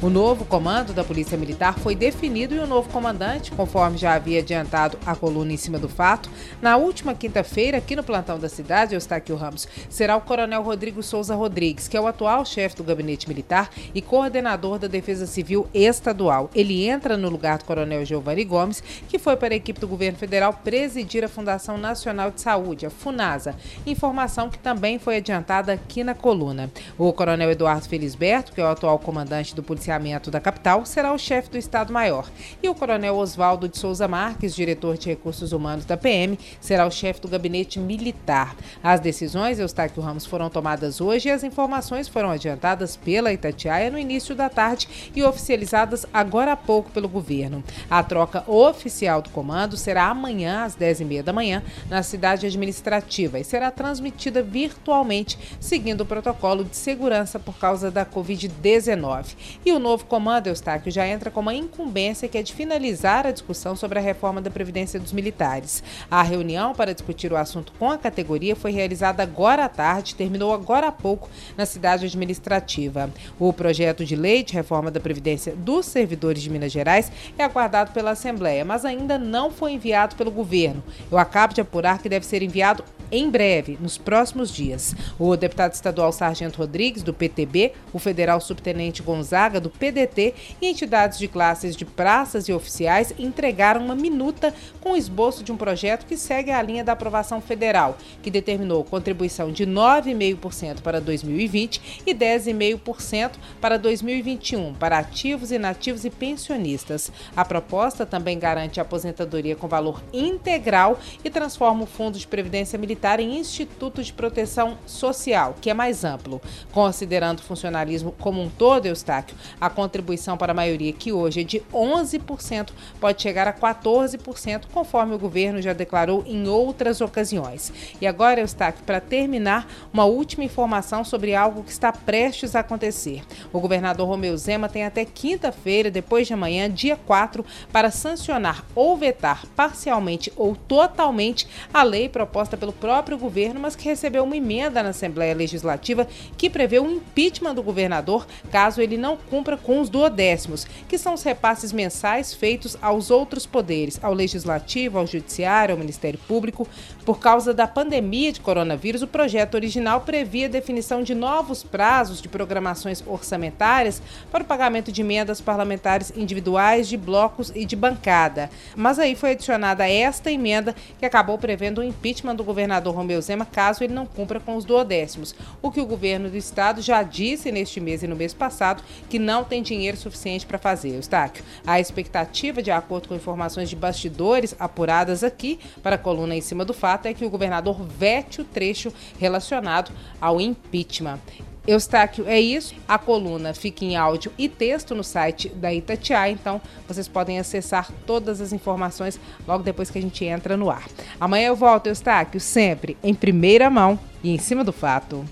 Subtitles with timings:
[0.00, 4.38] O novo comando da Polícia Militar foi definido e o novo comandante, conforme já havia
[4.38, 6.30] adiantado a coluna em cima do fato,
[6.62, 11.34] na última quinta-feira, aqui no plantão da cidade, Eustáquio Ramos, será o Coronel Rodrigo Souza
[11.34, 16.48] Rodrigues, que é o atual chefe do Gabinete Militar e coordenador da Defesa Civil Estadual.
[16.54, 20.16] Ele entra no lugar do Coronel Giovanni Gomes, que foi para a equipe do governo
[20.16, 23.56] federal presidir a Fundação Nacional de Saúde, a FUNASA.
[23.84, 26.70] Informação que também foi adiantada aqui na coluna.
[26.96, 31.14] O Coronel Eduardo Felisberto, que é o atual comandante do Policiamento policiamento da capital será
[31.14, 32.28] o chefe do Estado-Maior.
[32.62, 36.90] E o coronel Oswaldo de Souza Marques, diretor de recursos humanos da PM, será o
[36.90, 38.54] chefe do gabinete militar.
[38.82, 43.98] As decisões, Eustáquio Ramos, foram tomadas hoje e as informações foram adiantadas pela Itatiaia no
[43.98, 47.64] início da tarde e oficializadas agora há pouco pelo governo.
[47.88, 53.44] A troca oficial do comando será amanhã às 10h30 da manhã na cidade administrativa e
[53.44, 59.34] será transmitida virtualmente, seguindo o protocolo de segurança por causa da Covid-19.
[59.64, 63.26] E o o novo comando, Eustáquio, já entra com uma incumbência que é de finalizar
[63.26, 65.84] a discussão sobre a reforma da Previdência dos Militares.
[66.10, 70.52] A reunião para discutir o assunto com a categoria foi realizada agora à tarde, terminou
[70.52, 73.08] agora há pouco na cidade administrativa.
[73.38, 77.92] O projeto de lei de reforma da Previdência dos servidores de Minas Gerais é aguardado
[77.92, 80.82] pela Assembleia, mas ainda não foi enviado pelo governo.
[81.10, 84.94] Eu acabo de apurar que deve ser enviado em breve, nos próximos dias.
[85.18, 91.18] O deputado estadual Sargento Rodrigues, do PTB, o federal subtenente Gonzaga, do PDT e entidades
[91.18, 96.06] de classes de praças e oficiais entregaram uma minuta com o esboço de um projeto
[96.06, 102.14] que segue a linha da aprovação federal, que determinou contribuição de 9,5% para 2020 e
[102.14, 107.10] 10,5% para 2021 para ativos, inativos e pensionistas.
[107.34, 112.78] A proposta também garante a aposentadoria com valor integral e transforma o Fundo de Previdência
[112.78, 116.40] Militar em Instituto de Proteção Social, que é mais amplo.
[116.72, 121.44] Considerando o funcionalismo como um todo, Eustáquio, a contribuição para a maioria, que hoje é
[121.44, 122.70] de 11%,
[123.00, 127.72] pode chegar a 14%, conforme o governo já declarou em outras ocasiões.
[128.00, 133.22] E agora, Eustáquio, para terminar, uma última informação sobre algo que está prestes a acontecer.
[133.52, 138.96] O governador Romeu Zema tem até quinta-feira, depois de amanhã, dia 4, para sancionar ou
[138.96, 144.82] vetar parcialmente ou totalmente a lei proposta pelo próprio governo, mas que recebeu uma emenda
[144.82, 149.90] na Assembleia Legislativa que prevê o impeachment do governador caso ele não cumpra com os
[149.90, 155.78] duodécimos, que são os repasses mensais feitos aos outros poderes, ao Legislativo, ao Judiciário, ao
[155.78, 156.66] Ministério Público.
[157.04, 162.22] Por causa da pandemia de coronavírus, o projeto original previa a definição de novos prazos
[162.22, 164.00] de programações orçamentárias
[164.32, 168.48] para o pagamento de emendas parlamentares individuais, de blocos e de bancada.
[168.74, 173.20] Mas aí foi adicionada esta emenda que acabou prevendo o impeachment do governador governador Romeu
[173.20, 177.02] Zema caso ele não cumpra com os duodécimos, o que o governo do estado já
[177.02, 180.94] disse neste mês e no mês passado que não tem dinheiro suficiente para fazer.
[180.94, 186.40] Eustáquio, a expectativa, de acordo com informações de bastidores apuradas aqui para a coluna em
[186.40, 189.90] cima do fato, é que o governador vete o trecho relacionado
[190.20, 191.20] ao impeachment.
[191.68, 192.74] Eustáquio, é isso.
[192.88, 197.92] A coluna fica em áudio e texto no site da Itatiaia, então vocês podem acessar
[198.06, 200.88] todas as informações logo depois que a gente entra no ar.
[201.20, 205.28] Amanhã eu volto, Eustáquio, sempre em primeira mão e em cima do fato.